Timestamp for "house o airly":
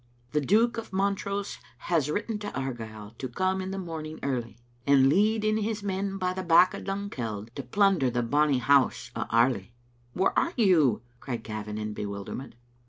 8.57-9.75